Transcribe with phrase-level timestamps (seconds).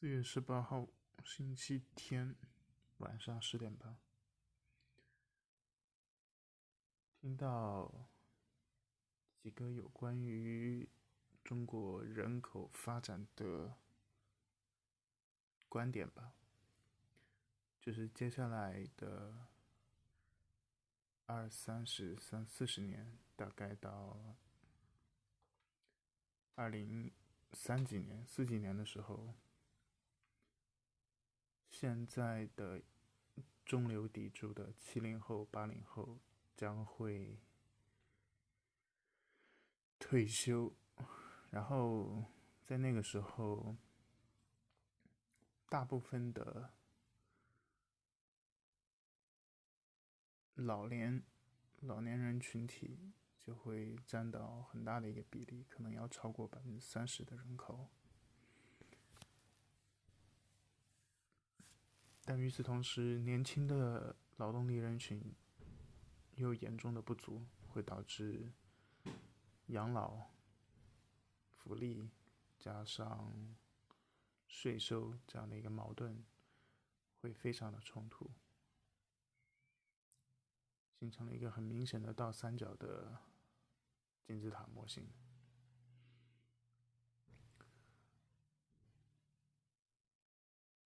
[0.00, 0.86] 四月十八号，
[1.24, 2.36] 星期天
[2.98, 3.98] 晚上十点半，
[7.16, 8.08] 听到
[9.42, 10.88] 几个有关于
[11.42, 13.74] 中国人口发展的
[15.68, 16.32] 观点吧，
[17.80, 19.48] 就是接下来的
[21.26, 24.36] 二三十、三四十年，大概到
[26.54, 27.10] 二零
[27.52, 29.34] 三几年、四几年的时候。
[31.80, 32.82] 现在的
[33.64, 36.18] 中流砥柱的七零后、八零后
[36.56, 37.38] 将会
[39.96, 40.74] 退休，
[41.50, 42.24] 然后
[42.64, 43.76] 在那个时候，
[45.68, 46.72] 大部分的
[50.54, 51.22] 老年
[51.78, 57.88] 老年人群体就会占到很大的一个比例，可能要超过百分之三十的人口。
[62.30, 65.34] 但与此同时，年轻的劳动力人群
[66.34, 68.52] 又严重的不足，会导致
[69.68, 70.26] 养老、
[71.48, 72.10] 福利
[72.58, 73.56] 加上
[74.46, 76.22] 税收这样的一个矛盾，
[77.22, 78.30] 会非常的冲突，
[80.98, 83.22] 形成了一个很明显的倒三角的
[84.22, 85.08] 金字塔模型。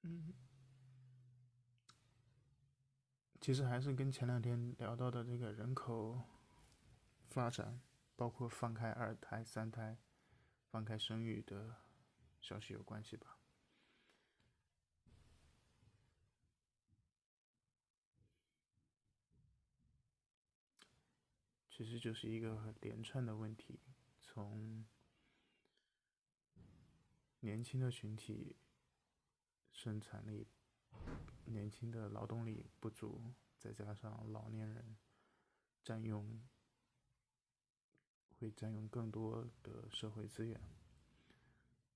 [0.00, 0.45] 嗯。
[3.46, 6.20] 其实还是跟前两天聊到的这个人口
[7.28, 7.80] 发展，
[8.16, 9.96] 包括放开二胎、三胎、
[10.68, 11.76] 放开生育的
[12.40, 13.38] 消息有关系吧。
[21.70, 23.78] 其实就是一个连串的问题，
[24.20, 24.84] 从
[27.38, 28.56] 年轻的群体
[29.70, 30.48] 生产力。
[31.44, 34.96] 年轻的劳动力不足，再加上老年人
[35.84, 36.40] 占用，
[38.38, 40.60] 会占用更多的社会资源。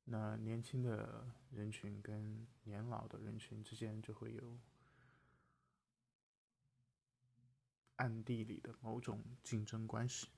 [0.05, 4.59] 那年轻的人群跟年老的人群之间就会有
[7.97, 10.29] 暗地里的某种竞争关系。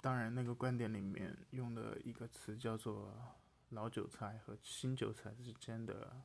[0.00, 3.34] 当然，那个观点里面用的一个词叫做。
[3.70, 6.22] 老韭菜和新韭菜之间的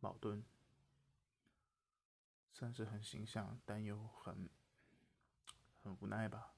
[0.00, 0.44] 矛盾，
[2.52, 4.50] 算是很形象，但又很
[5.82, 6.54] 很无奈吧。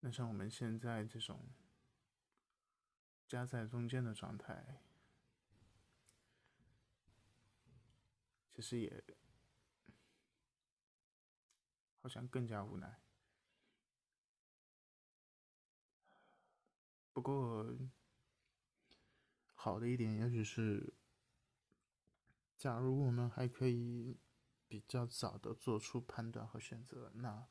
[0.00, 1.48] 那像我们现在这种
[3.26, 4.82] 夹在中间的状态，
[8.52, 9.02] 其实也
[12.02, 13.05] 好像更加无奈。
[17.16, 17.66] 不过，
[19.54, 20.92] 好的一点也许是，
[22.58, 24.20] 假如我们还可以
[24.68, 27.48] 比较早的做出判断和选择，那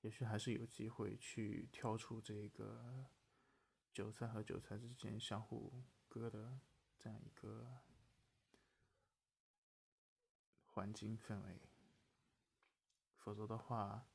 [0.00, 3.10] 也许还是有机会去挑出这个
[3.92, 6.58] 韭菜和韭菜之间相互割的
[6.98, 7.82] 这样一个
[10.64, 11.60] 环境氛围，
[13.14, 14.08] 否则的话。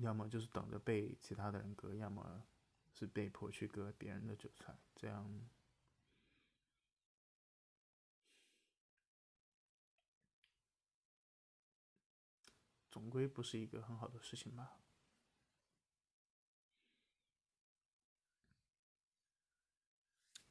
[0.00, 2.42] 要么就是等着被其他的人割，要么
[2.90, 5.48] 是被迫去割别人的韭菜，这样
[12.90, 14.78] 总归不是一个很好的事情吧。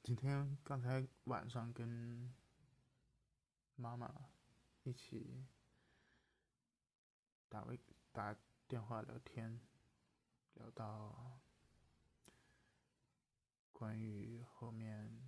[0.04, 2.31] 今天刚才晚上跟
[3.76, 4.30] 妈妈
[4.84, 5.44] 一起
[7.48, 7.80] 打微
[8.12, 8.38] 打。
[8.69, 9.59] 电话聊天，
[10.53, 11.41] 聊到
[13.72, 15.19] 关于后面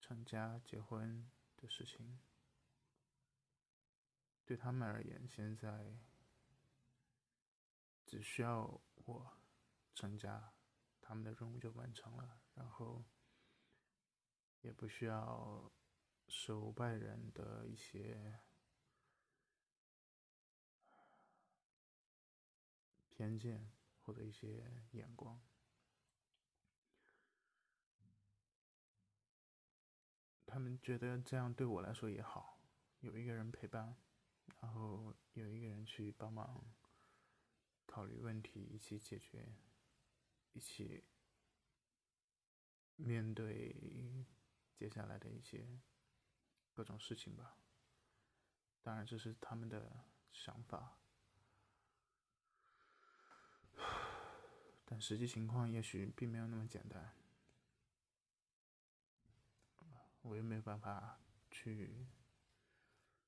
[0.00, 2.20] 成家结婚的事情，
[4.44, 5.98] 对他们而言，现在
[8.06, 9.36] 只需要我
[9.96, 10.52] 成家，
[11.00, 13.04] 他们的任务就完成了，然后
[14.60, 15.72] 也不需要。
[16.30, 18.38] 受外人的一些
[23.08, 23.68] 偏见
[24.00, 25.42] 或者一些眼光，
[30.46, 32.60] 他们觉得这样对我来说也好，
[33.00, 33.96] 有一个人陪伴，
[34.60, 36.64] 然后有一个人去帮忙
[37.86, 39.52] 考虑问题，一起解决，
[40.52, 41.04] 一起
[42.94, 44.24] 面对
[44.72, 45.80] 接下来的一些。
[46.74, 47.56] 各种事情吧。
[48.82, 50.98] 当然这是他们的想法，
[54.84, 57.14] 但实际情况也许并没有那么简单。
[60.22, 61.18] 我也没有办法
[61.50, 62.06] 去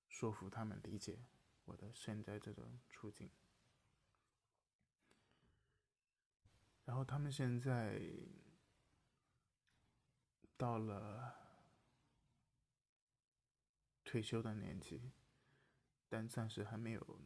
[0.09, 1.25] 说服他们理解
[1.65, 3.31] 我的现在这种处境。
[6.85, 8.03] 然后他们现在
[10.57, 11.42] 到了
[14.13, 15.11] 退休的年纪，
[16.07, 17.21] 但暂时还没有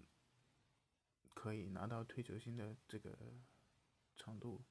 [1.34, 3.18] 可以拿到退休金的这个
[4.14, 4.62] 程度。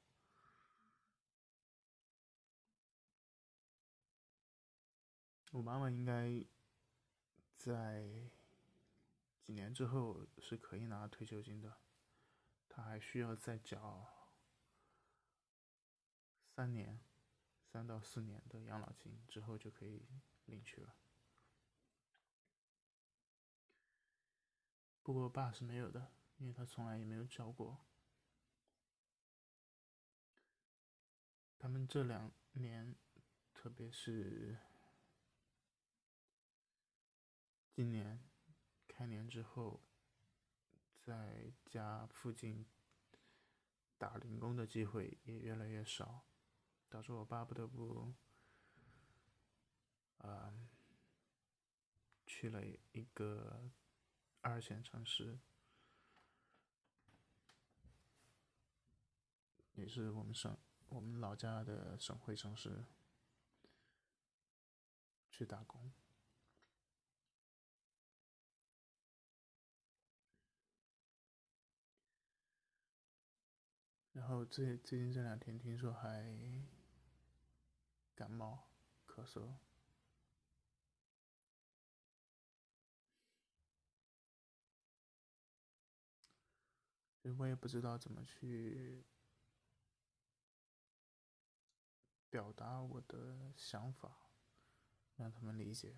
[5.52, 6.42] 我妈妈应该
[7.58, 8.08] 在
[9.44, 11.82] 几年之后是可以拿退休金的，
[12.70, 14.08] 她还需要再缴
[16.48, 16.98] 三年，
[17.66, 20.06] 三到四年的养老金之后就可以
[20.46, 20.96] 领取了。
[25.06, 27.78] 不过我爸是没有的，因为他从来也没有交过。
[31.60, 32.96] 他们这两年，
[33.54, 34.57] 特别是。
[37.72, 38.19] 今年
[38.88, 39.84] 开年之后，
[41.00, 42.66] 在家附近
[44.00, 46.25] 打零工的机会也越来越少，
[46.90, 48.16] 导致我爸不得不，
[50.18, 50.51] 啊，
[52.25, 53.69] 去了一个
[54.46, 55.40] 二线城市，
[59.74, 60.56] 也是我们省
[60.88, 62.86] 我们老家的省会城市，
[65.32, 65.92] 去打工。
[74.14, 76.24] 然后最最近这两天听说还
[78.14, 78.70] 感冒
[79.08, 79.56] 咳嗽，
[87.33, 89.04] 我也不知道怎么去
[92.30, 94.30] 表达我的想法，
[95.16, 95.95] 让他们理解。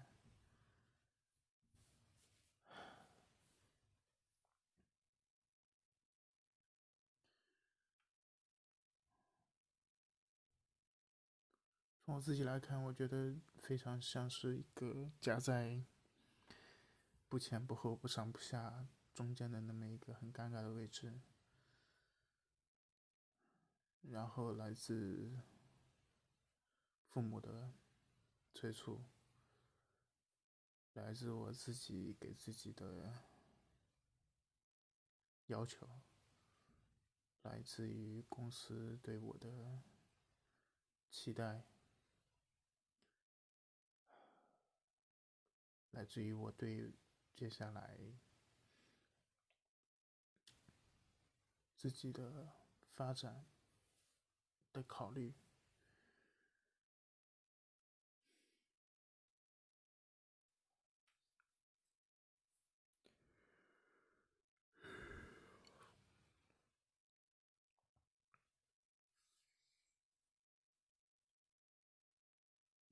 [12.05, 15.83] 从我自己来看，我觉得非常像是一个夹在
[17.27, 18.87] 不前不后、不上不下
[19.17, 21.19] 中间的那么一个很尴尬的位置。
[24.03, 25.39] 然后来自
[27.07, 27.73] 父母的
[28.53, 29.03] 催促，
[30.93, 33.23] 来自我自己给自己的
[35.47, 35.89] 要求，
[37.41, 39.81] 来自于公司对我的
[41.09, 41.65] 期待。
[45.89, 46.93] 来自于我对
[47.33, 47.97] 接下来
[51.89, 52.53] 自己的
[52.95, 53.45] 发展
[54.73, 55.33] 的考虑，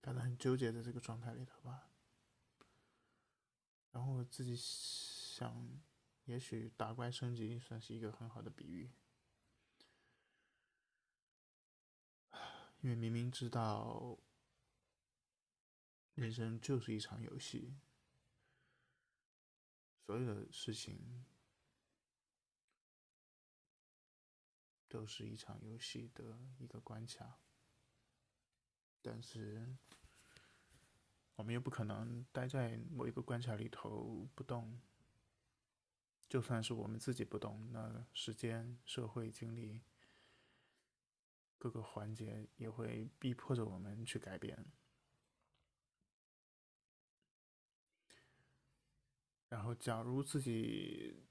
[0.01, 1.89] 反正很纠结的这个状态里头吧。
[3.91, 5.81] 然后我自己想，
[6.25, 8.91] 也许打怪升级算是一个很好的比喻，
[12.81, 14.19] 因为明明知道
[16.13, 17.77] 人生就是一场游戏，
[20.05, 21.25] 所有的事情
[24.87, 27.39] 都是一场游戏的一个关卡，
[29.01, 29.77] 但是。
[31.37, 34.79] 我们又不可能待在某一个关卡里头不动。
[36.35, 39.79] 就算是我们自己不懂，那时间、社会、经历
[41.57, 44.65] 各个环节也会逼迫着我们去改变。
[49.47, 51.23] 然后，假如自己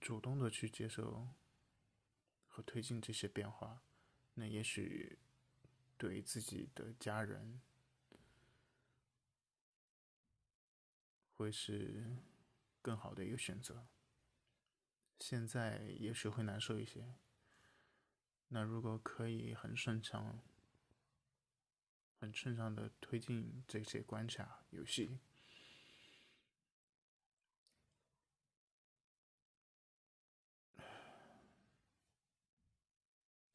[0.00, 1.28] 主动的去接受
[2.48, 3.84] 和推进这些变化，
[4.34, 5.20] 那也许
[5.96, 7.60] 对自己的家人。
[11.36, 12.16] 会是
[12.84, 13.86] 更好的一个选择。
[15.18, 17.14] 现在也许会难受一些。
[18.48, 20.42] 那如果可以很顺畅、
[22.20, 25.18] 很顺畅的推进这些关卡游戏，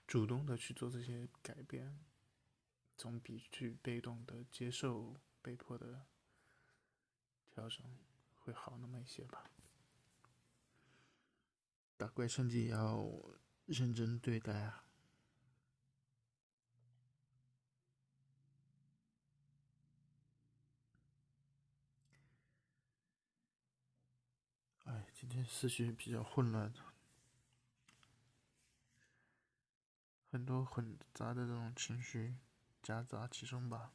[0.08, 2.04] 主动的去做这些改变，
[2.98, 6.08] 总比去被动的接受被迫的。
[7.52, 7.86] 调整
[8.40, 9.44] 会好那么一些吧。
[11.98, 13.06] 打怪升级也要
[13.66, 14.86] 认真对待啊！
[24.86, 26.74] 哎，今天思绪比较混乱，
[30.32, 32.38] 很多混杂的这种情绪
[32.82, 33.92] 夹杂其中吧。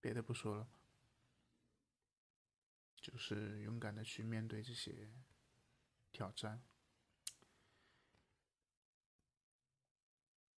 [0.00, 0.68] 别的不说了。
[3.00, 5.10] 就是勇敢的去面对这些
[6.12, 6.62] 挑战。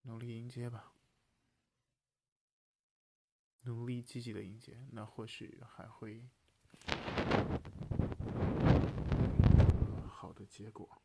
[0.03, 0.93] 努力迎接吧。
[3.61, 6.29] 努力积极的迎接那或许还会
[10.09, 11.01] 好的结果。